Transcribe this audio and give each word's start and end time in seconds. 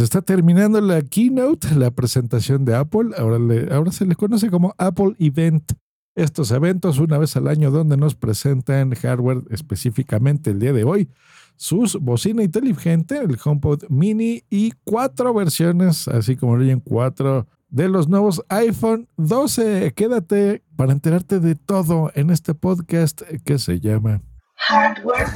pues 0.00 0.06
está 0.06 0.22
terminando 0.22 0.80
la 0.80 1.02
keynote, 1.02 1.74
la 1.74 1.90
presentación 1.90 2.64
de 2.64 2.74
Apple. 2.74 3.10
Ahora, 3.18 3.36
ahora 3.70 3.92
se 3.92 4.06
le 4.06 4.14
conoce 4.14 4.48
como 4.48 4.74
Apple 4.78 5.14
Event. 5.18 5.72
Estos 6.14 6.52
eventos 6.52 6.98
una 6.98 7.18
vez 7.18 7.36
al 7.36 7.48
año 7.48 7.70
donde 7.70 7.98
nos 7.98 8.14
presentan 8.14 8.94
hardware 8.94 9.42
específicamente 9.50 10.52
el 10.52 10.58
día 10.58 10.72
de 10.72 10.84
hoy, 10.84 11.10
sus 11.56 12.00
bocina 12.00 12.42
inteligente, 12.42 13.18
el 13.18 13.36
HomePod 13.44 13.90
Mini 13.90 14.42
y 14.48 14.72
cuatro 14.84 15.34
versiones, 15.34 16.08
así 16.08 16.34
como 16.34 16.56
lo 16.56 16.62
oyen 16.62 16.80
cuatro 16.80 17.46
de 17.68 17.90
los 17.90 18.08
nuevos 18.08 18.42
iPhone 18.48 19.06
12. 19.18 19.92
Quédate 19.94 20.62
para 20.76 20.92
enterarte 20.92 21.40
de 21.40 21.56
todo 21.56 22.10
en 22.14 22.30
este 22.30 22.54
podcast 22.54 23.20
que 23.44 23.58
se 23.58 23.80
llama 23.80 24.22
Hardware. 24.54 25.26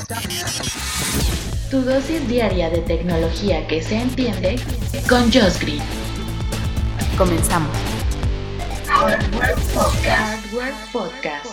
Tu 1.74 1.82
dosis 1.82 2.28
diaria 2.28 2.70
de 2.70 2.78
tecnología 2.82 3.66
que 3.66 3.82
se 3.82 3.96
entiende 3.96 4.54
con 5.08 5.22
Josh 5.24 5.58
Green. 5.60 5.82
Comenzamos. 7.18 7.76
Hardware 8.86 9.56
Podcast. 10.92 11.46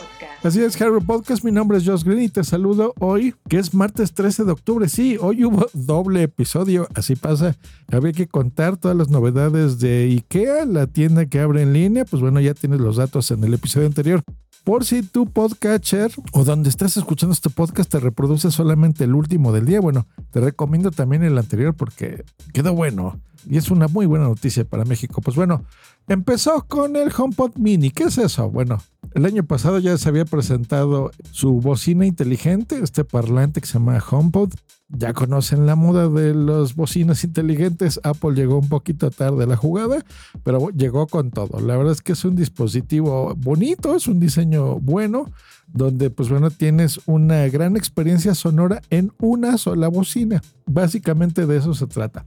Así 0.43 0.61
es, 0.61 0.77
Hardware 0.77 1.03
Podcast. 1.03 1.43
Mi 1.43 1.51
nombre 1.51 1.79
es 1.79 1.87
Josh 1.87 2.03
Green 2.03 2.21
y 2.21 2.29
te 2.29 2.43
saludo 2.43 2.93
hoy, 2.99 3.33
que 3.49 3.57
es 3.57 3.73
martes 3.73 4.13
13 4.13 4.43
de 4.43 4.51
octubre. 4.51 4.87
Sí, 4.87 5.17
hoy 5.19 5.43
hubo 5.43 5.65
doble 5.73 6.21
episodio. 6.21 6.87
Así 6.93 7.15
pasa. 7.15 7.55
Había 7.91 8.11
que 8.11 8.27
contar 8.27 8.77
todas 8.77 8.95
las 8.95 9.09
novedades 9.09 9.79
de 9.79 10.03
IKEA, 10.03 10.65
la 10.65 10.85
tienda 10.85 11.25
que 11.25 11.39
abre 11.39 11.63
en 11.63 11.73
línea. 11.73 12.05
Pues 12.05 12.21
bueno, 12.21 12.39
ya 12.39 12.53
tienes 12.53 12.79
los 12.79 12.97
datos 12.97 13.31
en 13.31 13.43
el 13.43 13.55
episodio 13.55 13.87
anterior. 13.87 14.23
Por 14.63 14.85
si 14.85 15.01
tu 15.01 15.25
podcatcher 15.25 16.11
o 16.33 16.43
donde 16.43 16.69
estás 16.69 16.95
escuchando 16.95 17.33
este 17.33 17.49
podcast 17.49 17.89
te 17.89 17.99
reproduce 17.99 18.51
solamente 18.51 19.03
el 19.05 19.15
último 19.15 19.51
del 19.51 19.65
día, 19.65 19.81
bueno, 19.81 20.05
te 20.29 20.39
recomiendo 20.39 20.91
también 20.91 21.23
el 21.23 21.37
anterior 21.37 21.73
porque 21.73 22.23
quedó 22.53 22.73
bueno 22.73 23.19
y 23.49 23.57
es 23.57 23.71
una 23.71 23.87
muy 23.87 24.05
buena 24.05 24.25
noticia 24.25 24.65
para 24.65 24.85
México. 24.85 25.21
Pues 25.21 25.35
bueno, 25.35 25.63
empezó 26.07 26.65
con 26.67 26.95
el 26.95 27.11
HomePod 27.15 27.55
Mini. 27.55 27.91
¿Qué 27.91 28.03
es 28.05 28.17
eso? 28.17 28.49
Bueno, 28.49 28.81
el 29.13 29.25
año 29.25 29.43
pasado 29.43 29.79
ya 29.79 29.97
se 29.97 30.09
había 30.09 30.25
presentado 30.25 31.11
su 31.31 31.61
bocina 31.61 32.05
inteligente, 32.05 32.79
este 32.81 33.03
parlante 33.03 33.61
que 33.61 33.67
se 33.67 33.73
llama 33.73 33.99
HomePod 33.99 34.53
ya 34.93 35.13
conocen 35.13 35.65
la 35.65 35.75
moda 35.75 36.09
de 36.09 36.33
los 36.33 36.75
bocinas 36.75 37.23
inteligentes. 37.23 37.99
Apple 38.03 38.33
llegó 38.35 38.57
un 38.57 38.69
poquito 38.69 39.09
tarde 39.09 39.45
a 39.45 39.47
la 39.47 39.55
jugada, 39.55 40.03
pero 40.43 40.69
llegó 40.69 41.07
con 41.07 41.31
todo. 41.31 41.59
La 41.59 41.77
verdad 41.77 41.93
es 41.93 42.01
que 42.01 42.11
es 42.11 42.25
un 42.25 42.35
dispositivo 42.35 43.33
bonito, 43.37 43.95
es 43.95 44.07
un 44.07 44.19
diseño 44.19 44.79
bueno, 44.79 45.31
donde 45.67 46.09
pues 46.09 46.29
bueno, 46.29 46.51
tienes 46.51 46.99
una 47.05 47.47
gran 47.47 47.77
experiencia 47.77 48.35
sonora 48.35 48.81
en 48.89 49.13
una 49.19 49.57
sola 49.57 49.87
bocina. 49.87 50.41
Básicamente 50.65 51.45
de 51.45 51.57
eso 51.57 51.73
se 51.73 51.87
trata. 51.87 52.25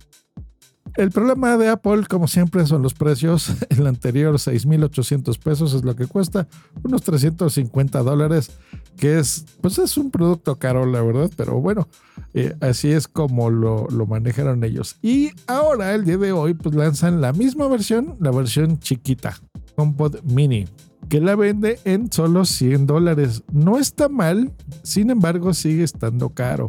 El 0.97 1.11
problema 1.11 1.57
de 1.57 1.69
Apple, 1.69 2.05
como 2.09 2.29
siempre, 2.29 2.65
son 2.67 2.83
los 2.83 2.95
precios. 2.95 3.53
El 3.69 3.87
anterior, 3.87 4.39
6,800 4.39 5.39
pesos 5.39 5.75
es 5.75 5.85
lo 5.85 5.97
que 5.97 6.07
cuesta, 6.07 6.47
unos 6.85 7.03
350 7.03 8.03
dólares, 8.03 8.53
que 8.97 9.19
es, 9.19 9.45
pues 9.61 9.79
es 9.79 9.97
un 9.97 10.13
producto 10.13 10.57
caro, 10.57 10.87
la 10.87 11.03
verdad, 11.03 11.31
pero 11.37 11.61
bueno, 11.61 11.89
eh, 12.33 12.55
así 12.61 12.93
es 12.93 13.09
como 13.09 13.51
lo, 13.51 13.89
manejaron 14.07 14.63
ellos. 14.63 14.97
Y 15.03 15.31
ahora, 15.49 15.95
el 15.95 16.05
día 16.05 16.19
de 16.19 16.31
hoy, 16.31 16.55
pues 16.55 16.75
lanzan 16.77 17.21
la 17.21 17.33
misma 17.33 17.67
versión, 17.67 18.17
la 18.21 18.31
versión 18.31 18.79
chiquita, 18.79 19.35
HomePod 19.75 20.23
Mini, 20.23 20.67
que 21.09 21.21
la 21.21 21.35
vende 21.35 21.81
en 21.85 22.13
solo 22.13 22.45
100 22.45 22.87
dólares. 22.87 23.43
No 23.53 23.79
está 23.79 24.09
mal, 24.09 24.53
sin 24.85 25.11
embargo, 25.11 25.55
sigue 25.55 25.83
estando 25.83 26.31
caro. 26.31 26.69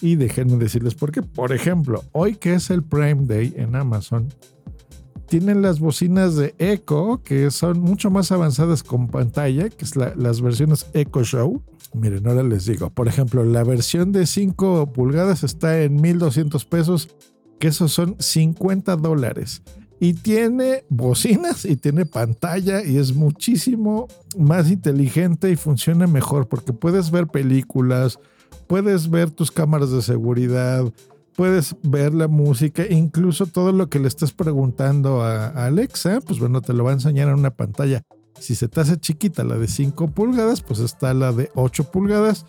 Y 0.00 0.16
déjenme 0.16 0.56
decirles 0.56 0.94
por 0.94 1.12
qué. 1.12 1.22
Por 1.22 1.52
ejemplo, 1.52 2.04
hoy 2.12 2.36
que 2.36 2.54
es 2.54 2.70
el 2.70 2.82
Prime 2.82 3.26
Day 3.26 3.54
en 3.56 3.74
Amazon, 3.76 4.28
tienen 5.26 5.62
las 5.62 5.80
bocinas 5.80 6.36
de 6.36 6.54
Echo 6.58 7.20
que 7.24 7.50
son 7.50 7.80
mucho 7.80 8.10
más 8.10 8.30
avanzadas 8.30 8.82
con 8.82 9.08
pantalla, 9.08 9.68
que 9.68 9.84
es 9.84 9.96
las 9.96 10.40
versiones 10.40 10.86
Echo 10.92 11.24
Show. 11.24 11.62
Miren, 11.94 12.26
ahora 12.26 12.42
les 12.42 12.66
digo, 12.66 12.90
por 12.90 13.08
ejemplo, 13.08 13.44
la 13.44 13.64
versión 13.64 14.12
de 14.12 14.26
5 14.26 14.92
pulgadas 14.92 15.42
está 15.42 15.82
en 15.82 16.00
1200 16.00 16.64
pesos, 16.66 17.08
que 17.58 17.68
esos 17.68 17.92
son 17.92 18.16
50 18.18 18.96
dólares. 18.96 19.62
Y 19.98 20.12
tiene 20.12 20.84
bocinas 20.90 21.64
y 21.64 21.76
tiene 21.76 22.04
pantalla 22.04 22.84
y 22.84 22.98
es 22.98 23.14
muchísimo 23.14 24.08
más 24.38 24.70
inteligente 24.70 25.50
y 25.50 25.56
funciona 25.56 26.06
mejor 26.06 26.48
porque 26.48 26.74
puedes 26.74 27.10
ver 27.10 27.28
películas, 27.28 28.18
puedes 28.66 29.10
ver 29.10 29.30
tus 29.30 29.50
cámaras 29.50 29.90
de 29.90 30.02
seguridad, 30.02 30.84
puedes 31.36 31.76
ver 31.82 32.14
la 32.14 32.28
música, 32.28 32.84
incluso 32.88 33.46
todo 33.46 33.72
lo 33.72 33.88
que 33.88 33.98
le 33.98 34.08
estés 34.08 34.32
preguntando 34.32 35.22
a, 35.22 35.48
Alexa, 35.48 36.20
pues 36.20 36.40
bueno, 36.40 36.62
te 36.62 36.72
lo 36.72 36.84
va 36.84 36.90
a 36.90 36.94
enseñar 36.94 37.28
en 37.28 37.34
una 37.34 37.50
pantalla. 37.50 38.02
Si 38.40 38.54
se 38.54 38.68
te 38.68 38.80
hace 38.80 38.98
chiquita 38.98 39.44
la 39.44 39.56
de 39.56 39.68
5 39.68 40.08
pulgadas, 40.08 40.62
pues 40.62 40.80
está 40.80 41.14
la 41.14 41.32
de 41.32 41.50
8 41.54 41.84
pulgadas, 41.90 42.46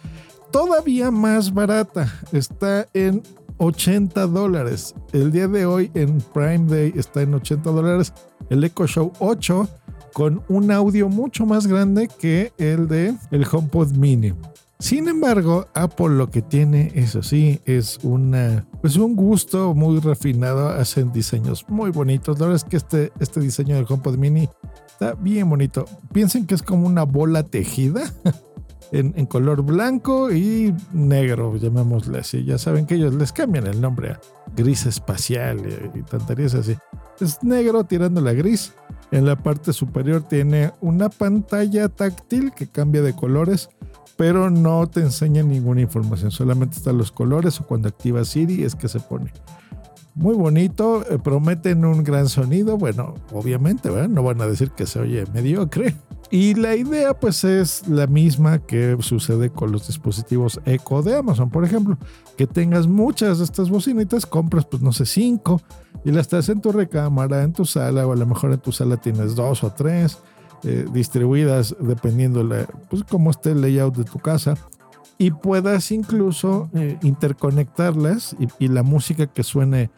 todavía 0.51 1.11
más 1.11 1.53
barata, 1.53 2.13
está 2.31 2.87
en 2.93 3.23
80 3.57 4.27
dólares. 4.27 4.95
El 5.13 5.31
día 5.31 5.47
de 5.47 5.65
hoy 5.65 5.91
en 5.93 6.19
Prime 6.33 6.65
Day 6.67 6.93
está 6.95 7.21
en 7.21 7.33
80 7.33 7.69
dólares. 7.71 8.13
El 8.49 8.63
Echo 8.63 8.87
Show 8.87 9.13
8 9.19 9.67
con 10.13 10.43
un 10.47 10.71
audio 10.71 11.09
mucho 11.09 11.45
más 11.45 11.67
grande 11.67 12.07
que 12.07 12.51
el 12.57 12.87
de 12.87 13.15
el 13.31 13.45
HomePod 13.49 13.91
Mini. 13.91 14.33
Sin 14.79 15.07
embargo, 15.07 15.67
Apple 15.73 16.09
lo 16.09 16.29
que 16.29 16.43
tiene, 16.43 16.91
eso 16.93 17.23
sí, 17.23 17.61
es 17.65 17.97
una, 18.03 18.67
pues 18.79 18.95
un 18.97 19.15
gusto 19.15 19.73
muy 19.73 19.99
refinado. 19.99 20.69
Hacen 20.69 21.11
diseños 21.11 21.65
muy 21.67 21.89
bonitos. 21.89 22.39
La 22.39 22.45
verdad 22.45 22.63
es 22.63 22.69
que 22.69 22.77
este, 22.77 23.11
este 23.19 23.39
diseño 23.39 23.75
del 23.75 23.87
HomePod 23.89 24.17
Mini 24.17 24.47
está 24.87 25.15
bien 25.15 25.49
bonito. 25.49 25.85
Piensen 26.13 26.45
que 26.45 26.53
es 26.53 26.61
como 26.61 26.85
una 26.85 27.03
bola 27.03 27.41
tejida 27.41 28.13
en, 28.91 29.25
color 29.25 29.63
blanco 29.63 30.31
y 30.31 30.75
negro, 30.93 31.57
llamémosle 31.57 32.19
así. 32.19 32.45
Ya 32.45 32.59
saben 32.59 32.85
que 32.85 32.95
ellos 32.95 33.15
les 33.15 33.33
cambian 33.33 33.65
el 33.65 33.81
nombre 33.81 34.11
a 34.11 34.21
gris 34.55 34.85
espacial 34.85 35.91
y, 35.95 35.99
y 35.99 36.03
tonterías 36.03 36.53
así. 36.53 36.75
Es 37.19 37.43
negro 37.43 37.83
tirando 37.85 38.21
la 38.21 38.33
gris. 38.33 38.73
En 39.09 39.25
la 39.25 39.37
parte 39.37 39.73
superior 39.73 40.21
tiene 40.21 40.71
una 40.81 41.09
pantalla 41.09 41.89
táctil 41.89 42.51
que 42.51 42.67
cambia 42.67 43.01
de 43.01 43.15
colores 43.15 43.69
pero 44.15 44.49
no 44.49 44.87
te 44.87 45.01
enseña 45.01 45.43
ninguna 45.43 45.81
información, 45.81 46.31
solamente 46.31 46.77
están 46.77 46.97
los 46.97 47.11
colores 47.11 47.59
o 47.59 47.65
cuando 47.65 47.87
activas 47.87 48.29
Siri 48.29 48.63
es 48.63 48.75
que 48.75 48.87
se 48.87 48.99
pone. 48.99 49.31
Muy 50.15 50.33
bonito, 50.33 51.03
eh, 51.11 51.19
prometen 51.19 51.85
un 51.85 52.03
gran 52.03 52.27
sonido, 52.27 52.75
bueno, 52.77 53.13
obviamente, 53.31 53.89
no 54.07 54.23
van 54.23 54.41
a 54.41 54.47
decir 54.47 54.71
que 54.71 54.87
se 54.87 54.99
oye 54.99 55.25
mediocre. 55.31 55.95
Y 56.29 56.55
la 56.55 56.75
idea 56.75 57.13
pues 57.13 57.43
es 57.43 57.87
la 57.87 58.07
misma 58.07 58.59
que 58.59 58.97
sucede 58.99 59.49
con 59.49 59.71
los 59.71 59.87
dispositivos 59.87 60.59
Echo 60.65 61.01
de 61.01 61.15
Amazon, 61.15 61.49
por 61.49 61.63
ejemplo, 61.63 61.97
que 62.35 62.47
tengas 62.47 62.87
muchas 62.87 63.37
de 63.37 63.45
estas 63.45 63.69
bocinitas, 63.69 64.25
compras 64.25 64.65
pues 64.65 64.81
no 64.81 64.91
sé, 64.91 65.05
cinco 65.05 65.61
y 66.03 66.11
las 66.11 66.27
traes 66.27 66.49
en 66.49 66.59
tu 66.59 66.71
recámara, 66.71 67.43
en 67.43 67.53
tu 67.53 67.63
sala 67.63 68.05
o 68.05 68.11
a 68.11 68.15
lo 68.15 68.25
mejor 68.25 68.51
en 68.51 68.59
tu 68.59 68.71
sala 68.71 68.97
tienes 68.97 69.35
dos 69.35 69.63
o 69.63 69.71
tres 69.71 70.17
eh, 70.63 70.85
distribuidas 70.91 71.75
dependiendo 71.79 72.43
la, 72.43 72.65
pues, 72.89 73.03
cómo 73.03 73.31
esté 73.31 73.51
el 73.51 73.61
layout 73.61 73.95
de 73.95 74.03
tu 74.03 74.19
casa 74.19 74.55
y 75.17 75.31
puedas 75.31 75.91
incluso 75.91 76.69
eh, 76.73 76.97
interconectarlas 77.01 78.35
y, 78.59 78.67
la 78.67 78.83
música 78.83 79.27
que 79.27 79.43
suene 79.43 79.89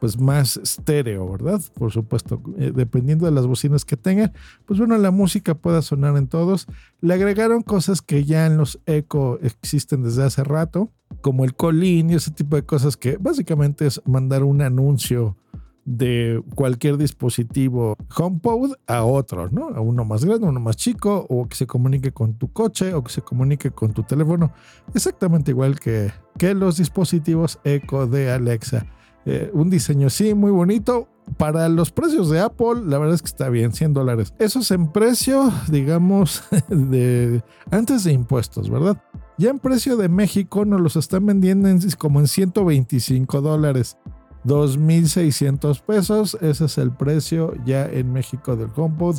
pues 0.00 0.18
más 0.18 0.58
estéreo, 0.58 1.30
¿verdad? 1.30 1.60
Por 1.74 1.92
supuesto, 1.92 2.42
eh, 2.58 2.72
dependiendo 2.74 3.24
de 3.24 3.32
las 3.32 3.46
bocinas 3.46 3.84
que 3.84 3.96
tengan, 3.96 4.32
pues 4.66 4.78
bueno, 4.78 4.96
la 4.98 5.10
música 5.10 5.54
pueda 5.54 5.80
sonar 5.80 6.16
en 6.16 6.28
todos. 6.28 6.66
Le 7.00 7.14
agregaron 7.14 7.62
cosas 7.62 8.02
que 8.02 8.24
ya 8.24 8.46
en 8.46 8.58
los 8.58 8.78
Echo 8.84 9.38
existen 9.40 10.02
desde 10.02 10.24
hace 10.24 10.44
rato, 10.44 10.90
como 11.22 11.44
el 11.44 11.54
colín 11.54 12.10
y 12.10 12.14
ese 12.14 12.30
tipo 12.30 12.56
de 12.56 12.64
cosas 12.64 12.96
que 12.96 13.16
básicamente 13.16 13.86
es 13.86 14.02
mandar 14.04 14.44
un 14.44 14.60
anuncio 14.60 15.36
de 15.86 16.42
cualquier 16.54 16.98
dispositivo 16.98 17.96
HomePod 18.14 18.72
a 18.88 19.04
otro, 19.04 19.48
¿no? 19.50 19.68
A 19.68 19.80
uno 19.80 20.04
más 20.04 20.24
grande, 20.24 20.46
uno 20.46 20.60
más 20.60 20.76
chico, 20.76 21.26
o 21.30 21.48
que 21.48 21.56
se 21.56 21.66
comunique 21.66 22.12
con 22.12 22.34
tu 22.34 22.52
coche, 22.52 22.92
o 22.92 23.02
que 23.02 23.12
se 23.12 23.22
comunique 23.22 23.70
con 23.70 23.92
tu 23.92 24.02
teléfono, 24.02 24.52
exactamente 24.94 25.52
igual 25.52 25.78
que, 25.78 26.12
que 26.36 26.54
los 26.54 26.76
dispositivos 26.76 27.60
Echo 27.64 28.06
de 28.06 28.32
Alexa. 28.32 28.86
Eh, 29.24 29.50
un 29.52 29.70
diseño 29.70 30.10
sí, 30.10 30.34
muy 30.34 30.50
bonito. 30.50 31.08
Para 31.36 31.68
los 31.68 31.90
precios 31.90 32.30
de 32.30 32.38
Apple, 32.38 32.82
la 32.84 32.98
verdad 32.98 33.16
es 33.16 33.22
que 33.22 33.26
está 33.26 33.48
bien, 33.48 33.72
100 33.72 33.94
dólares. 33.94 34.32
Eso 34.38 34.60
es 34.60 34.70
en 34.70 34.92
precio, 34.92 35.52
digamos, 35.68 36.44
de 36.68 37.42
antes 37.70 38.04
de 38.04 38.12
impuestos, 38.12 38.70
¿verdad? 38.70 39.02
Ya 39.36 39.50
en 39.50 39.58
precio 39.58 39.96
de 39.96 40.08
México 40.08 40.64
nos 40.64 40.80
los 40.80 40.96
están 40.96 41.26
vendiendo 41.26 41.68
como 41.98 42.20
en 42.20 42.28
125 42.28 43.40
dólares. 43.40 43.98
2.600 44.46 45.80
pesos. 45.80 46.38
Ese 46.40 46.66
es 46.66 46.78
el 46.78 46.92
precio 46.92 47.54
ya 47.64 47.86
en 47.86 48.12
México 48.12 48.56
del 48.56 48.70
HomePod. 48.74 49.18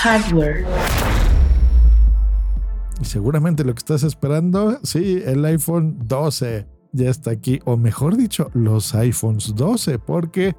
Hardware. 0.00 0.66
Y 3.00 3.04
seguramente 3.04 3.64
lo 3.64 3.74
que 3.74 3.78
estás 3.78 4.02
esperando, 4.02 4.78
sí, 4.82 5.22
el 5.24 5.44
iPhone 5.44 5.98
12. 6.04 6.66
ya 6.92 7.10
está 7.10 7.30
aquí, 7.30 7.60
o 7.64 7.76
mejor 7.76 8.16
dicho, 8.16 8.50
los 8.54 8.94
iPhones 8.94 9.54
12, 9.54 9.98
porque 9.98 10.54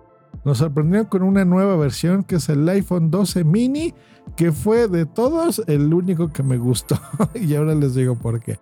nos 0.45 0.57
sorprendió 0.57 1.07
con 1.07 1.23
una 1.23 1.45
nueva 1.45 1.75
versión 1.75 2.23
que 2.23 2.35
es 2.35 2.49
el 2.49 2.67
iPhone 2.67 3.11
12 3.11 3.43
mini, 3.43 3.93
que 4.35 4.51
fue 4.51 4.87
de 4.87 5.05
todos 5.05 5.61
el 5.67 5.93
único 5.93 6.33
que 6.33 6.43
me 6.43 6.57
gustó. 6.57 6.99
y 7.35 7.55
ahora 7.55 7.75
les 7.75 7.95
digo 7.95 8.15
por 8.15 8.39
qué. 8.39 8.59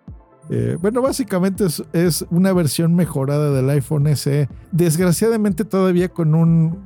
Eh, 0.49 0.77
bueno, 0.81 1.01
básicamente 1.01 1.65
es, 1.93 2.25
una 2.29 2.53
versión 2.53 2.95
mejorada 2.95 3.51
del 3.51 3.69
iPhone 3.69 4.07
SE. 4.15 4.49
Desgraciadamente 4.71 5.65
todavía 5.65 6.09
con 6.09 6.35
un, 6.35 6.79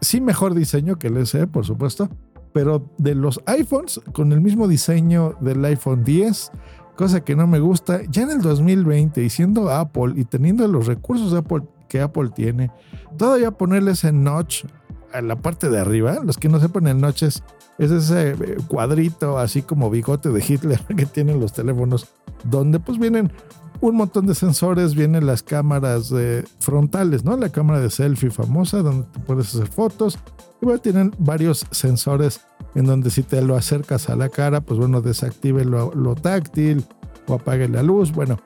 sí, 0.00 0.20
mejor 0.20 0.54
diseño 0.54 0.98
que 0.98 1.08
el 1.08 1.26
SE, 1.26 1.46
por 1.46 1.66
supuesto. 1.66 2.08
Pero 2.52 2.90
de 2.98 3.14
los 3.14 3.40
iPhones, 3.46 4.00
con 4.12 4.32
el 4.32 4.40
mismo 4.40 4.66
diseño 4.66 5.36
del 5.40 5.64
iPhone 5.64 6.02
10, 6.02 6.50
cosa 6.96 7.24
que 7.24 7.36
no 7.36 7.46
me 7.46 7.60
gusta, 7.60 8.00
ya 8.10 8.22
en 8.22 8.30
el 8.30 8.42
2020 8.42 9.22
y 9.22 9.30
siendo 9.30 9.70
Apple 9.70 10.14
y 10.16 10.24
teniendo 10.24 10.66
los 10.66 10.86
recursos 10.86 11.32
de 11.32 11.38
Apple 11.38 11.62
que 11.88 12.00
Apple 12.00 12.30
tiene, 12.34 12.70
todavía 13.16 13.50
ponerle 13.52 13.92
ese 13.92 14.12
notch 14.12 14.64
a 15.12 15.20
la 15.20 15.36
parte 15.36 15.68
de 15.70 15.78
arriba, 15.78 16.18
los 16.24 16.38
que 16.38 16.48
no 16.48 16.60
sepan 16.60 16.86
el 16.86 17.00
notch 17.00 17.24
es, 17.24 17.42
ese 17.78 18.30
eh, 18.32 18.36
cuadrito 18.68 19.38
así 19.38 19.62
como 19.62 19.90
bigote 19.90 20.28
de 20.28 20.44
Hitler 20.46 20.80
que 20.96 21.06
tienen 21.06 21.40
los 21.40 21.52
teléfonos, 21.52 22.08
donde 22.44 22.80
pues 22.80 22.98
vienen 22.98 23.32
un 23.80 23.96
montón 23.96 24.26
de 24.26 24.34
sensores, 24.34 24.94
vienen 24.94 25.26
las 25.26 25.42
cámaras 25.42 26.12
frontales, 26.58 27.24
¿no? 27.24 27.36
La 27.36 27.48
cámara 27.48 27.80
de 27.80 27.90
selfie 27.90 28.30
famosa 28.30 28.82
donde 28.82 29.06
te 29.06 29.20
puedes 29.20 29.54
hacer 29.54 29.68
fotos. 29.68 30.18
Y 30.60 30.66
bueno, 30.66 30.80
tienen 30.80 31.14
varios 31.18 31.66
sensores 31.70 32.42
en 32.74 32.84
donde 32.84 33.10
si 33.10 33.22
te 33.22 33.40
lo 33.40 33.56
acercas 33.56 34.10
a 34.10 34.16
la 34.16 34.28
cara, 34.28 34.60
pues 34.60 34.78
bueno, 34.78 35.00
desactive 35.00 35.64
lo, 35.64 35.94
lo 35.94 36.14
táctil 36.14 36.84
o 37.26 37.34
apague 37.34 37.68
la 37.68 37.82
luz. 37.82 38.12
Bueno, 38.12 38.38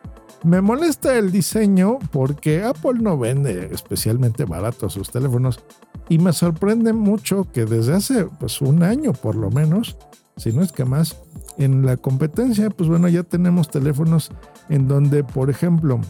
me 0.45 0.61
molesta 0.61 1.17
el 1.19 1.33
diseño 1.33 1.99
porque 2.13 2.63
Apple 2.63 3.01
no 3.01 3.19
vende 3.19 3.71
especialmente 3.73 4.45
baratos 4.45 4.93
sus 4.93 5.11
teléfonos 5.11 5.61
y 6.09 6.19
me 6.19 6.33
sorprende 6.33 6.93
mucho 6.93 7.49
que 7.53 7.65
desde 7.65 7.95
hace 7.95 8.27
pues 8.39 8.61
un 8.61 8.83
año 8.83 9.15
por 9.15 9.37
lo 9.37 9.51
menos, 9.51 9.97
si 10.37 10.53
no 10.53 10.63
es 10.63 10.73
que 10.73 10.85
más, 10.85 11.17
en 11.59 11.87
la 11.87 11.97
competencia 11.97 12.71
pues 12.71 12.89
bueno 12.89 13.09
ya 13.09 13.23
tenemos 13.23 13.71
teléfonos 13.71 14.31
en 14.69 14.89
donde 14.89 15.23
por 15.23 15.51
ejemplo 15.51 16.01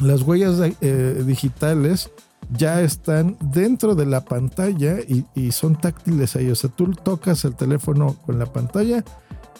las 0.00 0.22
huellas 0.22 0.60
eh, 0.80 1.22
digitales 1.24 2.10
ya 2.50 2.80
están 2.82 3.36
dentro 3.40 3.94
de 3.94 4.06
la 4.06 4.24
pantalla 4.24 4.98
y, 5.00 5.24
y, 5.34 5.52
son 5.52 5.76
táctiles 5.76 6.36
ahí. 6.36 6.50
O 6.50 6.54
sea, 6.54 6.70
tú 6.70 6.90
tocas 6.92 7.44
el 7.44 7.54
teléfono 7.54 8.16
con 8.26 8.38
la 8.38 8.46
pantalla 8.46 9.02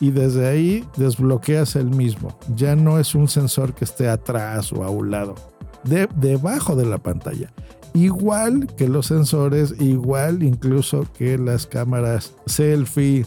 y 0.00 0.11
desde 0.11 0.47
ahí 0.47 0.85
desbloqueas 0.97 1.76
el 1.76 1.87
mismo. 1.87 2.38
Ya 2.55 2.76
no 2.76 2.99
es 2.99 3.14
un 3.14 3.29
sensor 3.29 3.75
que 3.75 3.85
esté 3.85 4.08
atrás 4.08 4.73
o 4.73 4.85
a 4.85 4.90
un 4.90 5.11
lado, 5.11 5.35
de, 5.85 6.08
debajo 6.17 6.76
de 6.76 6.87
la 6.87 6.99
pantalla. 6.99 7.52
Igual 7.94 8.67
que 8.76 8.88
los 8.88 9.06
sensores, 9.06 9.75
igual 9.79 10.43
incluso 10.43 11.06
que 11.17 11.38
las 11.38 11.67
cámaras 11.67 12.35
selfie, 12.47 13.25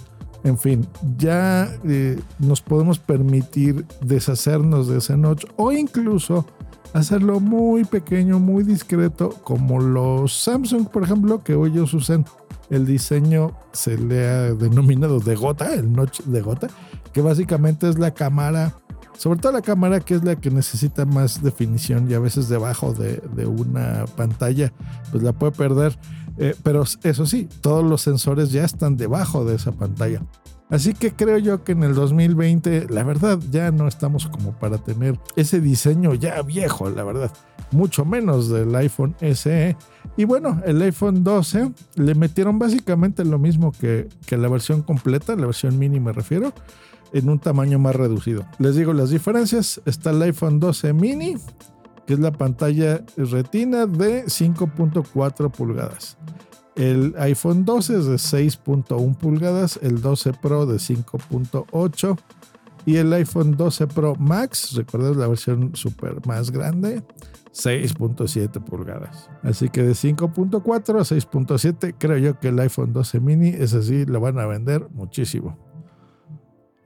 en 0.48 0.58
fin, 0.58 0.88
ya 1.18 1.70
eh, 1.86 2.20
nos 2.40 2.62
podemos 2.62 3.00
permitir 3.00 3.86
deshacernos 4.02 4.88
de 4.88 4.98
ese 4.98 5.18
notch 5.18 5.46
o 5.56 5.72
incluso 5.72 6.46
hacerlo 6.94 7.40
muy 7.40 7.84
pequeño, 7.84 8.40
muy 8.40 8.64
discreto, 8.64 9.30
como 9.44 9.80
los 9.80 10.34
Samsung, 10.34 10.88
por 10.88 11.04
ejemplo, 11.04 11.44
que 11.44 11.56
hoy 11.56 11.72
ellos 11.72 11.94
usan 11.94 12.26
el 12.70 12.86
diseño 12.86 13.52
se 13.72 13.98
le 13.98 14.28
ha 14.28 14.54
denominado 14.54 15.20
de 15.20 15.36
gota, 15.36 15.74
el 15.74 15.92
notch 15.92 16.22
de 16.24 16.42
gota, 16.42 16.68
que 17.14 17.22
básicamente 17.22 17.90
es 17.90 17.98
la 17.98 18.14
cámara, 18.14 18.74
sobre 19.18 19.40
todo 19.40 19.54
la 19.54 19.62
cámara 19.62 20.00
que 20.00 20.16
es 20.16 20.24
la 20.24 20.36
que 20.36 20.52
necesita 20.52 21.06
más 21.06 21.42
definición 21.42 22.10
y 22.10 22.14
a 22.14 22.20
veces 22.20 22.50
debajo 22.50 22.94
de, 22.94 23.22
una 23.46 24.06
pantalla, 24.16 24.74
pues 25.12 25.24
la 25.24 25.34
puede 25.34 25.54
perder. 25.54 25.98
Eh, 26.38 26.56
pero 26.64 26.84
eso 27.04 27.26
sí, 27.26 27.48
todos 27.62 27.84
los 27.84 28.02
sensores 28.02 28.52
ya 28.52 28.64
están 28.64 28.98
debajo 28.98 29.46
de 29.46 29.56
esa 29.56 29.72
pantalla. 29.72 30.22
Así 30.70 30.94
que 30.94 31.14
creo 31.14 31.38
yo 31.38 31.64
que 31.64 31.72
en 31.72 31.84
el 31.84 31.96
2020, 31.96 32.88
la 32.90 33.04
verdad, 33.04 33.40
ya 33.52 33.72
no 33.72 33.88
estamos 33.88 34.28
como 34.28 34.52
para 34.52 34.78
tener 34.78 35.18
ese 35.38 35.62
diseño 35.62 36.14
ya 36.14 36.42
viejo, 36.42 36.90
la 36.90 37.04
verdad. 37.04 37.32
Mucho 37.72 38.04
menos 38.04 38.50
del 38.50 38.76
iPhone 38.76 39.16
SE. 39.34 39.78
Y 40.18 40.26
bueno, 40.26 40.62
el 40.66 40.82
iPhone 40.82 41.24
12 41.24 41.72
le 41.96 42.16
metieron 42.16 42.60
básicamente 42.60 43.24
lo 43.24 43.40
mismo 43.40 43.72
que, 43.72 44.10
que 44.26 44.36
la 44.36 44.50
versión 44.50 44.82
completa, 44.82 45.36
la 45.38 45.46
versión 45.46 45.80
mini 45.80 46.02
me 46.02 46.12
refiero, 46.12 46.54
en 47.14 47.30
un 47.30 47.40
tamaño 47.40 47.80
más 47.80 47.96
reducido. 47.96 48.46
Les 48.60 48.76
digo 48.76 48.92
las 48.92 49.10
diferencias. 49.10 49.82
Está 49.86 50.10
el 50.10 50.22
iPhone 50.22 50.60
12 50.60 50.92
mini, 50.92 51.38
que 52.08 52.14
es 52.14 52.20
la 52.20 52.32
pantalla 52.32 53.04
retina 53.18 53.86
de 53.86 54.26
5.4 54.26 55.52
pulgadas. 55.52 56.18
El 56.76 57.14
iPhone 57.18 57.66
12 57.66 57.98
es 57.98 58.06
de 58.06 58.16
6.1 58.16 59.18
pulgadas, 59.18 59.78
el 59.82 60.02
12 60.02 60.34
Pro 60.34 60.66
de 60.66 60.78
5.8 60.78 62.18
y 62.86 62.96
el 62.96 63.12
iPhone 63.12 63.58
12 63.58 63.88
Pro 63.88 64.16
Max, 64.16 64.74
recuerden 64.76 65.20
la 65.20 65.28
versión 65.28 65.76
super 65.76 66.26
más 66.26 66.52
grande, 66.52 67.04
6.7 67.52 68.64
pulgadas. 68.64 69.30
Así 69.44 69.68
que 69.70 69.84
de 69.84 69.92
5.4 69.92 71.00
a 71.00 71.04
6.7 71.04 71.96
creo 71.98 72.18
yo 72.18 72.40
que 72.40 72.48
el 72.50 72.60
iPhone 72.60 72.94
12 72.94 73.20
mini 73.20 73.50
es 73.50 73.74
así, 73.74 74.06
lo 74.06 74.22
van 74.22 74.40
a 74.40 74.46
vender 74.46 74.88
muchísimo. 74.92 75.67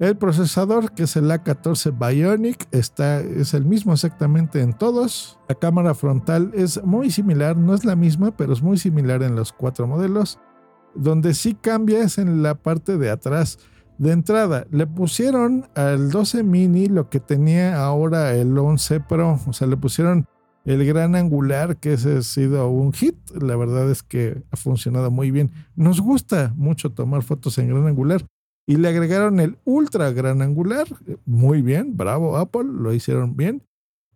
El 0.02 0.18
procesador, 0.18 0.94
que 0.94 1.04
es 1.04 1.16
el 1.16 1.30
A14 1.30 1.94
Bionic, 1.96 2.68
está, 2.72 3.20
es 3.20 3.54
el 3.54 3.66
mismo 3.66 3.94
exactamente 3.94 4.60
en 4.60 4.74
todos. 4.74 5.38
La 5.48 5.54
cámara 5.54 5.94
frontal 5.94 6.52
es 6.56 6.84
muy 6.84 7.12
similar, 7.12 7.56
no 7.56 7.76
es 7.76 7.86
la 7.86 7.96
misma, 7.96 8.36
pero 8.36 8.52
es 8.52 8.64
muy 8.64 8.80
similar 8.80 9.22
en 9.22 9.36
los 9.36 9.54
cuatro 9.54 9.86
modelos. 9.86 10.40
Donde 10.96 11.36
sí 11.36 11.54
cambia 11.54 12.00
es 12.00 12.18
en 12.18 12.42
la 12.42 12.56
parte 12.56 12.98
de 12.98 13.12
atrás. 13.12 13.60
De 14.00 14.12
entrada, 14.12 14.66
le 14.72 14.88
pusieron 14.88 15.70
al 15.76 16.10
12 16.10 16.42
mini 16.42 16.88
lo 16.88 17.08
que 17.12 17.20
tenía 17.20 17.80
ahora 17.80 18.34
el 18.34 18.58
11 18.58 19.02
Pro. 19.02 19.40
O 19.46 19.54
sea, 19.54 19.68
le 19.68 19.78
pusieron 19.78 20.26
el 20.66 20.84
gran 20.84 21.14
angular, 21.14 21.78
que 21.78 21.94
ese 21.94 22.18
ha 22.18 22.22
sido 22.24 22.68
un 22.70 22.92
hit. 22.92 23.18
La 23.40 23.56
verdad 23.56 23.88
es 23.92 24.02
que 24.02 24.42
ha 24.50 24.58
funcionado 24.58 25.12
muy 25.12 25.30
bien. 25.30 25.52
Nos 25.76 26.02
gusta 26.02 26.56
mucho 26.56 26.92
tomar 26.92 27.22
fotos 27.22 27.60
en 27.60 27.68
gran 27.68 27.86
angular 27.86 28.26
y 28.66 28.78
le 28.78 28.90
agregaron 28.90 29.40
el 29.40 29.58
ultra 29.66 30.12
gran 30.12 30.42
angular. 30.42 30.88
Muy 31.26 31.62
bien, 31.62 31.98
bravo 31.98 32.38
Apple, 32.38 32.66
lo 32.66 32.94
hicieron 32.94 33.36
bien. 33.36 33.64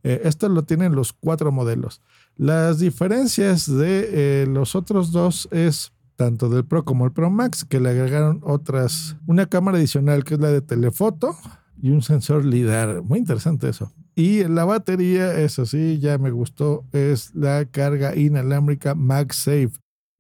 Eh, 0.04 0.22
esto 0.24 0.48
lo 0.50 0.64
tienen 0.64 0.94
los 0.94 1.14
cuatro 1.14 1.52
modelos. 1.52 2.02
Las 2.36 2.80
diferencias 2.80 3.66
de 3.66 4.44
eh, 4.44 4.48
los 4.48 4.76
otros 4.76 5.12
dos 5.12 5.48
es 5.52 5.94
tanto 6.16 6.50
del 6.50 6.66
Pro 6.66 6.86
como 6.86 7.06
el 7.06 7.12
Pro 7.12 7.30
Max, 7.30 7.66
que 7.66 7.80
le 7.80 7.90
agregaron 7.90 8.42
otras, 8.44 9.18
una 9.26 9.48
cámara 9.48 9.78
adicional 9.78 10.24
que 10.24 10.36
es 10.36 10.40
la 10.40 10.50
de 10.50 10.62
telefoto 10.62 11.36
y 11.82 11.90
un 11.90 12.02
sensor 12.02 12.46
LIDAR. 12.46 13.02
Muy 13.02 13.20
interesante 13.20 13.70
eso. 13.70 13.92
Y 14.16 14.46
la 14.46 14.64
batería, 14.64 15.38
eso 15.40 15.66
sí, 15.66 16.00
ya 16.00 16.18
me 16.18 16.32
gustó, 16.32 16.86
es 16.94 17.36
la 17.36 17.66
carga 17.66 18.16
inalámbrica 18.16 18.96
MagSafe. 18.96 19.72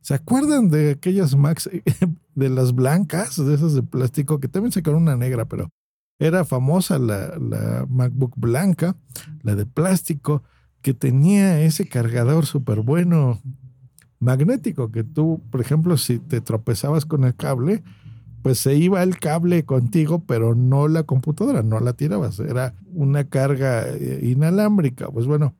¿Se 0.01 0.13
acuerdan 0.13 0.69
de 0.69 0.91
aquellas 0.91 1.35
Max 1.35 1.69
de 2.35 2.49
las 2.49 2.75
blancas, 2.75 3.43
de 3.43 3.55
esas 3.55 3.73
de 3.73 3.83
plástico, 3.83 4.39
que 4.39 4.47
también 4.47 4.71
sacaron 4.71 5.01
una 5.01 5.15
negra, 5.15 5.45
pero 5.45 5.69
era 6.19 6.45
famosa 6.45 6.99
la, 6.99 7.37
la 7.37 7.85
MacBook 7.89 8.33
blanca, 8.37 8.95
la 9.41 9.55
de 9.55 9.65
plástico, 9.65 10.43
que 10.81 10.93
tenía 10.93 11.61
ese 11.61 11.87
cargador 11.87 12.45
súper 12.45 12.81
bueno 12.81 13.41
magnético, 14.19 14.91
que 14.91 15.03
tú, 15.03 15.41
por 15.49 15.61
ejemplo, 15.61 15.97
si 15.97 16.19
te 16.19 16.41
tropezabas 16.41 17.05
con 17.05 17.23
el 17.23 17.35
cable, 17.35 17.83
pues 18.41 18.59
se 18.59 18.75
iba 18.75 19.01
el 19.01 19.17
cable 19.17 19.65
contigo, 19.65 20.23
pero 20.25 20.53
no 20.53 20.87
la 20.87 21.03
computadora, 21.03 21.63
no 21.63 21.79
la 21.79 21.93
tirabas, 21.93 22.39
era 22.39 22.75
una 22.93 23.23
carga 23.23 23.87
eh, 23.87 24.19
inalámbrica, 24.21 25.09
pues 25.09 25.25
bueno, 25.25 25.55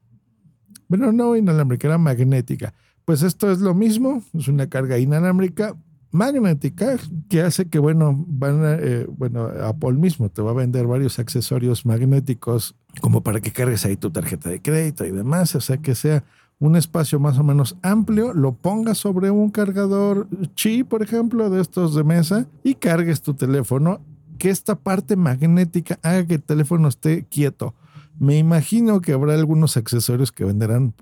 bueno, 0.87 1.11
no 1.11 1.35
inalámbrica, 1.35 1.87
era 1.87 1.97
magnética. 1.97 2.73
Pues 3.05 3.23
esto 3.23 3.51
es 3.51 3.59
lo 3.59 3.73
mismo, 3.73 4.21
es 4.33 4.47
una 4.47 4.67
carga 4.67 4.99
inalámbrica 4.99 5.75
magnética 6.11 6.97
que 7.29 7.41
hace 7.41 7.67
que, 7.69 7.79
bueno, 7.79 8.25
van 8.27 8.63
a, 8.63 8.73
eh, 8.75 9.05
bueno, 9.09 9.49
Apple 9.63 9.93
mismo 9.93 10.29
te 10.29 10.41
va 10.41 10.51
a 10.51 10.55
vender 10.55 10.87
varios 10.87 11.19
accesorios 11.19 11.85
magnéticos 11.85 12.75
como 13.01 13.21
para 13.21 13.41
que 13.41 13.51
cargues 13.51 13.85
ahí 13.85 13.97
tu 13.97 14.11
tarjeta 14.11 14.49
de 14.49 14.61
crédito 14.61 15.05
y 15.05 15.11
demás, 15.11 15.55
o 15.55 15.61
sea 15.61 15.77
que 15.77 15.95
sea 15.95 16.23
un 16.57 16.75
espacio 16.77 17.19
más 17.19 17.37
o 17.37 17.43
menos 17.43 17.77
amplio, 17.81 18.33
lo 18.33 18.53
pongas 18.53 18.97
sobre 18.97 19.29
un 19.29 19.49
cargador 19.51 20.27
chi, 20.55 20.83
por 20.83 21.03
ejemplo, 21.03 21.49
de 21.49 21.61
estos 21.61 21.95
de 21.95 22.03
mesa 22.03 22.47
y 22.63 22.75
cargues 22.75 23.21
tu 23.21 23.33
teléfono, 23.33 23.99
que 24.37 24.49
esta 24.49 24.75
parte 24.75 25.17
magnética 25.17 25.99
haga 26.01 26.25
que 26.25 26.35
el 26.35 26.43
teléfono 26.43 26.87
esté 26.87 27.25
quieto 27.25 27.75
me 28.17 28.37
imagino 28.37 29.01
que 29.01 29.13
habrá 29.13 29.33
algunos 29.33 29.77
accesorios 29.77 30.31
que 30.31 30.45
venderán 30.45 30.93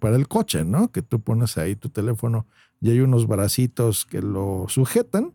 para 0.00 0.16
el 0.16 0.28
coche, 0.28 0.64
¿no? 0.64 0.90
Que 0.90 1.02
tú 1.02 1.20
pones 1.20 1.56
ahí 1.58 1.76
tu 1.76 1.90
teléfono 1.90 2.46
y 2.84 2.90
hay 2.90 3.00
unos 3.00 3.26
bracitos 3.26 4.04
que 4.04 4.20
lo 4.20 4.66
sujetan, 4.68 5.32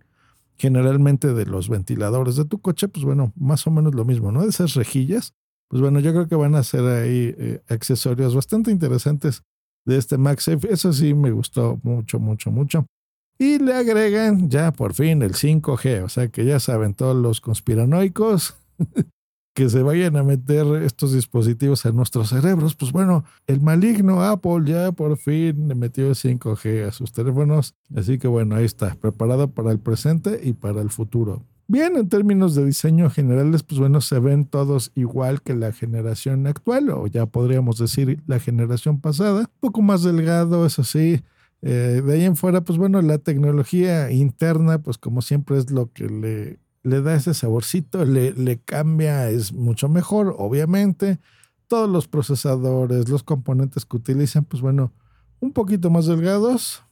generalmente 0.56 1.34
de 1.34 1.48
los 1.48 1.68
ventiladores 1.68 2.36
de 2.36 2.46
tu 2.46 2.62
coche, 2.62 2.88
pues 2.88 3.04
bueno, 3.04 3.34
más 3.36 3.66
o 3.66 3.72
menos 3.72 3.96
lo 3.96 4.06
mismo, 4.06 4.32
¿no? 4.32 4.44
De 4.44 4.50
esas 4.50 4.76
rejillas 4.76 5.34
Pues 5.68 5.82
bueno, 5.82 6.00
yo 6.00 6.12
creo 6.12 6.28
que 6.28 6.36
van 6.36 6.54
a 6.54 6.62
ser 6.62 6.82
ahí 6.82 7.34
eh, 7.40 7.64
accesorios 7.68 8.36
bastante 8.36 8.70
interesantes 8.70 9.42
de 9.84 9.98
este 9.98 10.20
MagSafe. 10.20 10.72
Eso 10.72 10.94
sí 10.94 11.16
me 11.16 11.32
gustó 11.32 11.80
mucho, 11.82 12.20
mucho, 12.20 12.52
mucho. 12.52 12.86
Y 13.40 13.58
le 13.58 13.74
agregan 13.74 14.48
ya 14.48 14.72
por 14.72 14.94
fin 14.94 15.24
el 15.24 15.34
5G, 15.34 16.04
o 16.04 16.10
sea 16.10 16.28
que 16.28 16.46
ya 16.46 16.60
saben 16.60 16.94
todos 16.94 17.16
los 17.16 17.42
conspiranoicos 17.42 18.60
que 19.54 19.70
se 19.70 19.84
vayan 19.84 20.16
a 20.16 20.24
meter 20.24 20.66
estos 20.84 21.14
dispositivos 21.14 21.86
en 21.86 21.96
nuestros 21.96 22.30
cerebros. 22.30 22.76
Pues 22.76 22.92
bueno, 22.92 23.26
el 23.48 23.62
maligno 23.62 24.24
Apple 24.24 24.64
ya 24.66 24.92
por 24.92 25.18
fin 25.18 25.68
le 25.68 25.76
metió 25.76 26.08
el 26.08 26.16
5G 26.16 26.88
a 26.88 26.92
sus 26.92 27.12
teléfonos. 27.12 27.76
Así 27.96 28.18
que 28.18 28.28
bueno, 28.28 28.56
ahí 28.56 28.66
está, 28.66 28.96
preparado 28.96 29.52
para 29.52 29.72
el 29.72 29.80
presente 29.80 30.40
y 30.44 30.54
para 30.54 30.82
el 30.82 30.90
futuro. 30.90 31.44
Bien, 31.72 31.98
en 31.98 32.10
términos 32.10 32.56
de 32.56 32.66
diseño 32.66 33.12
generales, 33.12 33.62
pues 33.62 33.80
bueno, 33.80 34.02
se 34.02 34.18
ven 34.18 34.46
todos 34.46 34.92
igual 34.96 35.44
que 35.44 35.54
la 35.54 35.72
generación 35.72 36.48
actual, 36.48 36.90
o 36.90 37.06
ya 37.06 37.28
podríamos 37.28 37.78
decir 37.78 38.24
la 38.26 38.40
generación 38.40 39.00
pasada. 39.00 39.42
Un 39.42 39.60
poco 39.60 39.84
más 39.84 40.02
delgado, 40.02 40.66
eso 40.66 40.84
sí. 40.84 41.22
Eh, 41.62 42.02
de 42.04 42.14
ahí 42.14 42.24
en 42.24 42.38
fuera, 42.38 42.62
pues 42.62 42.80
bueno, 42.80 43.02
la 43.04 43.20
tecnología 43.20 44.10
interna, 44.12 44.82
pues 44.82 44.98
como 44.98 45.22
siempre 45.22 45.60
es 45.60 45.70
lo 45.70 45.92
que 45.92 46.10
le, 46.10 46.58
le 46.84 47.02
da 47.02 47.16
ese 47.16 47.34
saborcito, 47.34 48.06
le, 48.06 48.34
le 48.34 48.60
cambia, 48.60 49.30
es 49.30 49.54
mucho 49.54 49.90
mejor, 49.90 50.36
obviamente. 50.38 51.20
Todos 51.68 51.90
los 51.90 52.08
procesadores, 52.08 53.10
los 53.10 53.24
componentes 53.24 53.86
que 53.86 53.98
utilizan, 53.98 54.46
pues 54.46 54.62
bueno, 54.62 54.92
un 55.40 55.52
poquito 55.52 55.90
más 55.90 56.06
delgados, 56.06 56.84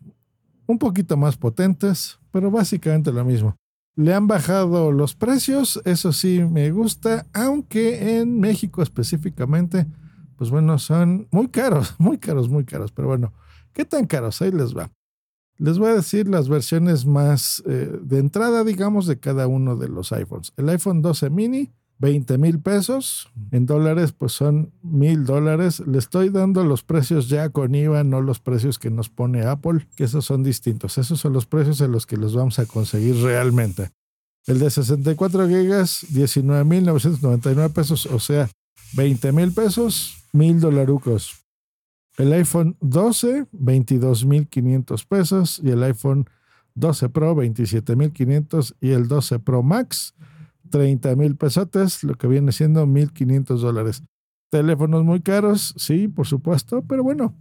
un 0.67 0.77
poquito 0.77 1.17
más 1.17 1.37
potentes, 1.37 2.19
pero 2.31 2.51
básicamente 2.51 3.11
lo 3.11 3.23
mismo. 3.25 3.55
Le 3.95 4.13
han 4.13 4.27
bajado 4.27 4.91
los 4.91 5.15
precios, 5.15 5.81
eso 5.83 6.13
sí 6.13 6.41
me 6.43 6.69
gusta, 6.71 7.25
aunque 7.33 8.19
en 8.19 8.39
México 8.39 8.83
específicamente, 8.83 9.87
pues 10.35 10.51
bueno, 10.51 10.77
son 10.77 11.27
muy 11.31 11.47
caros, 11.47 11.95
muy 11.99 12.19
caros, 12.19 12.47
muy 12.47 12.63
caros. 12.63 12.91
Pero 12.91 13.07
bueno, 13.07 13.33
¿qué 13.73 13.85
tan 13.85 14.05
caros? 14.05 14.41
Ahí 14.41 14.51
les 14.51 14.77
va. 14.77 14.91
Les 15.59 15.79
voy 15.79 15.89
a 15.89 15.95
decir 15.95 16.27
las 16.27 16.49
versiones 16.49 17.05
más 17.05 17.63
eh, 17.65 17.91
de 18.01 18.19
entrada, 18.19 18.63
digamos, 18.63 19.07
de 19.07 19.19
cada 19.19 19.47
uno 19.47 19.75
de 19.75 19.89
los 19.89 20.11
iPhones. 20.11 20.53
El 20.55 20.69
iPhone 20.69 21.01
12 21.01 21.29
mini, 21.29 21.71
20 21.99 22.37
mil 22.37 22.59
pesos. 22.59 23.29
En 23.51 23.65
dólares, 23.65 24.11
pues 24.11 24.33
son 24.33 24.71
mil 24.83 25.25
dólares. 25.25 25.81
Le 25.85 25.97
estoy 25.97 26.29
dando 26.29 26.63
los 26.63 26.83
precios 26.83 27.27
ya 27.27 27.49
con 27.49 27.73
IVA, 27.73 28.03
no 28.03 28.21
los 28.21 28.39
precios 28.39 28.77
que 28.77 28.91
nos 28.91 29.09
pone 29.09 29.45
Apple, 29.45 29.87
que 29.95 30.03
esos 30.03 30.25
son 30.25 30.43
distintos. 30.43 30.97
Esos 30.97 31.19
son 31.19 31.33
los 31.33 31.45
precios 31.45 31.81
en 31.81 31.91
los 31.91 32.05
que 32.05 32.17
los 32.17 32.35
vamos 32.35 32.59
a 32.59 32.65
conseguir 32.65 33.15
realmente. 33.17 33.89
El 34.45 34.59
de 34.59 34.69
64 34.69 35.47
gigas, 35.47 36.05
19.999 36.13 37.73
pesos, 37.73 38.05
o 38.05 38.19
sea, 38.19 38.49
20 38.93 39.31
mil 39.31 39.51
pesos, 39.51 40.23
mil 40.31 40.59
dolarucos. 40.59 41.46
El 42.17 42.33
iPhone 42.33 42.75
12, 42.81 43.47
22.500 43.53 45.05
pesos. 45.07 45.61
Y 45.63 45.69
el 45.69 45.83
iPhone 45.83 46.25
12 46.75 47.09
Pro, 47.09 47.35
27.500. 47.35 48.75
Y 48.81 48.89
el 48.89 49.07
12 49.07 49.39
Pro 49.39 49.63
Max, 49.63 50.15
30 50.69 51.15
mil 51.15 51.35
pesotes, 51.35 52.03
lo 52.03 52.15
que 52.15 52.27
viene 52.27 52.51
siendo 52.51 52.85
1.500 52.85 53.57
dólares. 53.59 54.03
Teléfonos 54.49 55.03
muy 55.03 55.21
caros, 55.21 55.73
sí, 55.77 56.07
por 56.07 56.25
supuesto, 56.25 56.81
pero 56.87 57.03
bueno, 57.03 57.35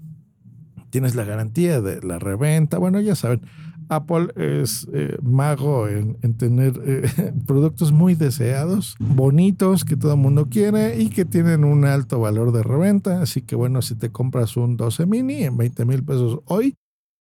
tienes 0.90 1.14
la 1.14 1.24
garantía 1.24 1.80
de 1.80 2.02
la 2.02 2.18
reventa. 2.18 2.78
Bueno, 2.78 3.00
ya 3.00 3.14
saben, 3.14 3.42
Apple 3.88 4.28
es 4.36 4.86
eh, 4.92 5.16
mago 5.22 5.88
en, 5.88 6.16
tener 6.34 6.80
eh, 6.84 7.32
productos 7.46 7.92
muy 7.92 8.14
deseados, 8.14 8.96
bonitos, 8.98 9.84
que 9.84 9.96
todo 9.96 10.12
el 10.12 10.18
mundo 10.18 10.48
quiere 10.50 11.00
y 11.00 11.08
que 11.08 11.24
tienen 11.24 11.64
un 11.64 11.84
alto 11.84 12.20
valor 12.20 12.52
de 12.52 12.62
reventa. 12.62 13.22
Así 13.22 13.42
que 13.42 13.56
bueno, 13.56 13.82
si 13.82 13.94
te 13.94 14.10
compras 14.10 14.56
un 14.56 14.76
12 14.76 15.06
mini 15.06 15.44
en 15.44 15.56
20 15.56 15.84
mil 15.84 16.04
pesos 16.04 16.40
hoy, 16.46 16.74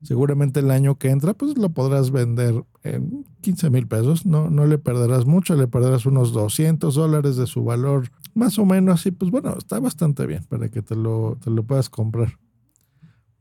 seguramente 0.01 0.59
el 0.59 0.71
año 0.71 0.97
que 0.97 1.09
entra, 1.09 1.33
pues 1.33 1.57
lo 1.57 1.69
podrás 1.69 2.11
vender 2.11 2.63
en 2.83 3.25
15 3.41 3.69
mil 3.69 3.87
pesos. 3.87 4.25
No, 4.25 4.49
no 4.49 4.65
le 4.65 4.77
perderás 4.77 5.25
mucho, 5.25 5.55
le 5.55 5.67
perderás 5.67 6.05
unos 6.05 6.33
200 6.33 6.93
dólares 6.95 7.37
de 7.37 7.47
su 7.47 7.63
valor, 7.63 8.09
más 8.33 8.59
o 8.59 8.65
menos. 8.65 9.05
Y 9.05 9.11
pues 9.11 9.31
bueno, 9.31 9.55
está 9.57 9.79
bastante 9.79 10.25
bien 10.25 10.43
para 10.49 10.69
que 10.69 10.81
te 10.81 10.95
lo, 10.95 11.37
te 11.43 11.49
lo 11.49 11.63
puedas 11.63 11.89
comprar. 11.89 12.37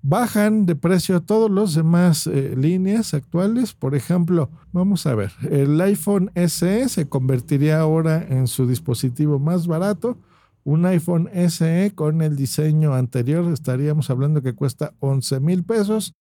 Bajan 0.05 0.67
de 0.67 0.75
precio 0.75 1.23
todos 1.23 1.51
los 1.51 1.75
demás 1.75 2.27
eh, 2.27 2.55
líneas 2.57 3.15
actuales. 3.15 3.73
Por 3.73 3.95
ejemplo, 3.95 4.51
vamos 4.73 5.07
a 5.07 5.15
ver, 5.15 5.33
el 5.49 5.81
iPhone 5.81 6.31
SE 6.35 6.89
se 6.89 7.09
convertiría 7.09 7.81
ahora 7.81 8.27
en 8.29 8.49
su 8.49 8.67
dispositivo 8.67 9.39
más 9.39 9.67
barato. 9.67 10.19
Un 10.65 10.87
iPhone 10.87 11.29
SE 11.49 11.93
con 11.95 12.21
el 12.21 12.37
diseño 12.37 12.95
anterior 12.95 13.51
estaríamos 13.53 14.11
hablando 14.11 14.43
que 14.43 14.55
cuesta 14.55 14.93
11 15.01 15.41
mil 15.41 15.65
pesos 15.65 16.15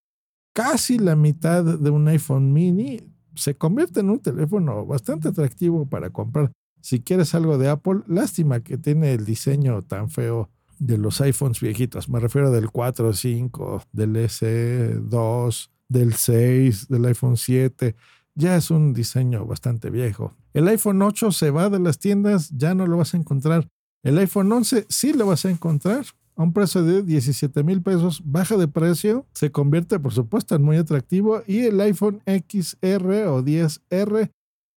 casi 0.54 1.00
la 1.00 1.16
mitad 1.16 1.64
de 1.64 1.90
un 1.90 2.08
iPhone 2.08 2.54
mini, 2.54 3.02
se 3.36 3.56
convierte 3.56 4.02
en 4.02 4.10
un 4.10 4.20
teléfono 4.20 4.86
bastante 4.86 5.30
atractivo 5.30 5.86
para 5.86 6.10
comprar. 6.10 6.52
Si 6.82 7.02
quieres 7.02 7.34
algo 7.36 7.58
de 7.58 7.70
Apple, 7.70 8.02
lástima 8.08 8.60
que 8.62 8.78
tiene 8.78 9.14
el 9.14 9.26
diseño 9.26 9.82
tan 9.84 10.10
feo 10.10 10.50
de 10.82 10.98
los 10.98 11.22
iPhones 11.22 11.60
viejitos. 11.62 12.10
Me 12.10 12.20
refiero 12.20 12.52
del 12.52 12.72
4, 12.72 13.14
5, 13.14 13.84
del 13.94 14.16
S2, 14.16 15.70
del 15.88 16.14
6, 16.16 16.88
del 16.88 17.06
iPhone 17.06 17.38
7. 17.38 17.96
Ya 18.34 18.56
es 18.56 18.72
un 18.72 18.92
diseño 18.92 19.46
bastante 19.46 19.92
viejo. 19.92 20.34
El 20.54 20.68
iPhone 20.68 21.02
8 21.02 21.32
se 21.32 21.52
va 21.52 21.70
de 21.70 21.80
las 21.80 22.00
tiendas, 22.00 22.50
ya 22.50 22.74
no 22.74 22.88
lo 22.88 22.98
vas 22.98 23.14
a 23.14 23.18
encontrar. 23.18 23.68
El 24.02 24.18
iPhone 24.18 24.52
11 24.52 24.88
sí 24.90 25.14
lo 25.14 25.28
vas 25.28 25.46
a 25.46 25.52
encontrar, 25.52 26.06
a 26.36 26.44
un 26.44 26.52
precio 26.52 26.82
de 26.84 27.04
17 27.04 27.64
mil 27.64 27.84
pesos, 27.84 28.24
baja 28.26 28.58
de 28.58 28.68
precio, 28.68 29.28
se 29.34 29.52
convierte 29.52 30.00
por 30.00 30.14
supuesto 30.14 30.56
en 30.56 30.64
muy 30.64 30.78
atractivo 30.78 31.44
y 31.46 31.60
el 31.60 31.80
iPhone 31.80 32.24
XR 32.26 33.28
o 33.28 33.44
10R 33.44 34.32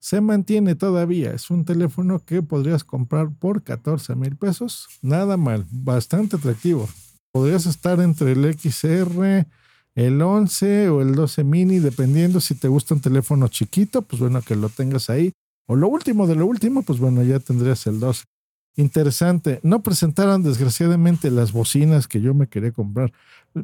se 0.04 0.20
mantiene 0.20 0.76
todavía. 0.76 1.32
Es 1.32 1.50
un 1.50 1.64
teléfono 1.64 2.26
que 2.26 2.42
podrías 2.42 2.84
comprar 2.84 3.30
por 3.32 3.64
14 3.64 4.16
mil 4.16 4.36
pesos. 4.36 4.90
Nada 5.02 5.38
mal, 5.38 5.66
bastante 5.72 6.36
atractivo. 6.36 6.90
Podrías 7.32 7.66
estar 7.66 8.02
entre 8.02 8.34
el 8.34 8.54
XR, 8.54 9.48
el 9.96 10.22
11 10.22 10.90
o 10.90 11.02
el 11.02 11.16
12 11.16 11.46
mini, 11.46 11.80
dependiendo 11.80 12.42
si 12.42 12.54
te 12.54 12.68
gusta 12.68 12.96
un 12.96 13.00
teléfono 13.00 13.48
chiquito, 13.48 14.02
pues 14.02 14.20
bueno, 14.20 14.42
que 14.42 14.58
lo 14.58 14.68
tengas 14.68 15.10
ahí. 15.10 15.32
O 15.68 15.78
lo 15.78 15.88
último 15.88 16.28
de 16.28 16.36
lo 16.36 16.48
último, 16.48 16.84
pues 16.84 17.00
bueno, 17.00 17.24
ya 17.24 17.40
tendrías 17.40 17.88
el 17.88 18.02
12. 18.02 18.26
Interesante. 18.76 19.60
No 19.62 19.84
presentaron 19.84 20.42
desgraciadamente 20.42 21.30
las 21.30 21.52
bocinas 21.52 22.08
que 22.08 22.22
yo 22.22 22.34
me 22.34 22.48
quería 22.48 22.72
comprar. 22.72 23.14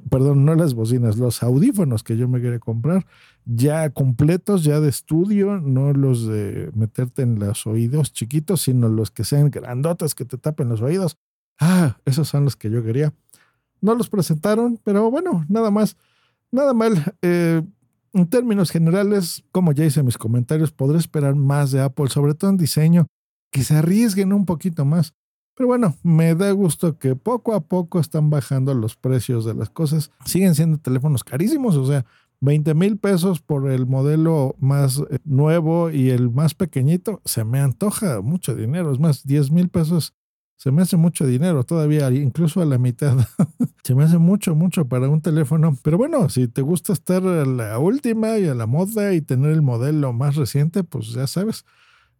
Perdón, 0.10 0.46
no 0.46 0.54
las 0.54 0.76
bocinas, 0.76 1.18
los 1.18 1.42
audífonos 1.42 2.04
que 2.04 2.16
yo 2.16 2.28
me 2.28 2.42
quería 2.42 2.60
comprar. 2.60 3.08
Ya 3.46 3.90
completos, 3.90 4.64
ya 4.64 4.80
de 4.80 4.90
estudio, 4.90 5.60
no 5.60 5.94
los 5.94 6.28
de 6.28 6.70
meterte 6.76 7.24
en 7.24 7.40
los 7.40 7.66
oídos 7.66 8.14
chiquitos, 8.14 8.62
sino 8.62 8.88
los 8.88 9.10
que 9.10 9.24
sean 9.24 9.50
grandotes 9.50 10.14
que 10.14 10.26
te 10.26 10.38
tapen 10.38 10.70
los 10.70 10.82
oídos. 10.82 11.18
Ah, 11.60 11.98
esos 12.06 12.28
son 12.28 12.44
los 12.46 12.56
que 12.56 12.70
yo 12.70 12.84
quería. 12.84 13.12
No 13.82 13.96
los 13.96 14.10
presentaron, 14.10 14.80
pero 14.84 15.10
bueno, 15.10 15.44
nada 15.50 15.72
más. 15.72 15.98
Nada 16.52 16.74
mal. 16.76 17.16
Eh, 17.24 17.64
en 18.14 18.28
términos 18.28 18.70
generales, 18.70 19.44
como 19.52 19.72
ya 19.72 19.86
hice 19.86 20.04
mis 20.04 20.18
comentarios, 20.20 20.72
podré 20.72 21.00
esperar 21.00 21.34
más 21.34 21.72
de 21.72 21.82
Apple, 21.82 22.10
sobre 22.10 22.36
todo 22.36 22.52
en 22.52 22.58
diseño 22.58 23.08
que 23.52 23.64
se 23.64 23.76
arriesguen 23.76 24.34
un 24.34 24.46
poquito 24.46 24.86
más. 24.86 25.14
Pero 25.56 25.68
bueno, 25.68 25.96
me 26.04 26.36
da 26.36 26.52
gusto 26.52 26.98
que 26.98 27.16
poco 27.16 27.54
a 27.54 27.62
poco 27.62 28.00
están 28.00 28.30
bajando 28.30 28.74
los 28.74 28.96
precios 28.96 29.44
de 29.44 29.54
las 29.54 29.70
cosas. 29.70 30.12
Siguen 30.26 30.56
siendo 30.56 30.78
teléfonos 30.78 31.24
carísimos, 31.24 31.76
o 31.76 31.86
sea, 31.86 32.06
20 32.42 32.74
mil 32.74 32.98
pesos 32.98 33.42
por 33.42 33.70
el 33.70 33.86
modelo 33.86 34.56
más 34.60 35.04
eh, 35.10 35.20
nuevo 35.26 35.90
y 35.90 36.10
el 36.10 36.30
más 36.30 36.54
pequeñito, 36.54 37.22
se 37.26 37.44
me 37.44 37.60
antoja 37.60 38.22
mucho 38.22 38.56
dinero. 38.56 38.94
Es 38.94 39.00
más, 39.00 39.26
10 39.26 39.52
mil 39.52 39.70
pesos 39.70 40.14
se 40.56 40.72
me 40.72 40.82
hace 40.82 40.98
mucho 40.98 41.26
dinero 41.26 41.64
todavía, 41.64 42.12
incluso 42.12 42.62
a 42.62 42.66
la 42.66 42.78
mitad. 42.78 43.18
se 43.84 43.96
me 43.96 44.04
hace 44.04 44.18
mucho, 44.18 44.56
mucho 44.56 44.86
para 44.86 45.08
un 45.08 45.22
teléfono. 45.22 45.78
Pero 45.82 45.98
bueno, 45.98 46.28
si 46.28 46.50
te 46.50 46.62
gusta 46.62 46.92
estar 46.92 47.26
a 47.26 47.46
la 47.46 47.80
última 47.80 48.38
y 48.38 48.48
a 48.48 48.56
la 48.56 48.66
moda 48.66 49.14
y 49.14 49.22
tener 49.22 49.52
el 49.52 49.62
modelo 49.62 50.12
más 50.12 50.36
reciente, 50.36 50.84
pues 50.84 51.14
ya 51.14 51.28
sabes, 51.28 51.64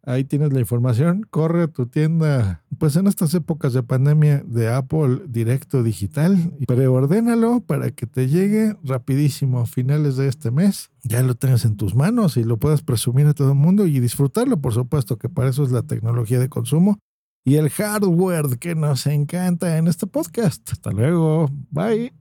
Ahí 0.04 0.24
tienes 0.24 0.54
la 0.54 0.60
información. 0.60 1.26
Corre 1.30 1.64
a 1.64 1.68
tu 1.68 1.86
tienda, 1.86 2.64
pues 2.78 2.96
en 2.96 3.08
estas 3.08 3.34
épocas 3.34 3.74
de 3.74 3.84
pandemia 3.84 4.44
de 4.46 4.70
Apple 4.70 5.24
Directo 5.28 5.84
Digital. 5.84 6.54
Preordénalo 6.68 7.62
para 7.62 7.92
que 7.92 8.08
te 8.08 8.28
llegue 8.28 8.76
rapidísimo 8.84 9.60
a 9.60 9.66
finales 9.66 10.16
de 10.18 10.28
este 10.28 10.52
mes. 10.52 10.90
Ya 11.04 11.22
lo 11.24 11.36
tengas 11.36 11.66
en 11.66 11.76
tus 11.76 11.96
manos 11.96 12.38
y 12.38 12.44
lo 12.44 12.58
puedas 12.58 12.82
presumir 12.82 13.28
a 13.28 13.34
todo 13.34 13.50
el 13.50 13.58
mundo 13.58 13.86
y 13.86 14.00
disfrutarlo, 14.00 14.62
por 14.62 14.74
supuesto, 14.74 15.18
que 15.18 15.30
para 15.30 15.50
eso 15.50 15.64
es 15.64 15.72
la 15.72 15.84
tecnología 15.84 16.40
de 16.40 16.50
consumo 16.50 17.00
y 17.46 17.56
el 17.56 17.70
hardware 17.70 18.60
que 18.60 18.76
nos 18.76 19.08
encanta 19.08 19.78
en 19.78 19.88
este 19.88 20.08
podcast. 20.08 20.72
Hasta 20.72 20.92
luego. 20.92 21.50
Bye. 21.72 22.19